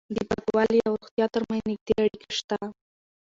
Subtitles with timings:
[0.15, 2.57] د پاکوالي او روغتیا ترمنځ نږدې اړیکه شته.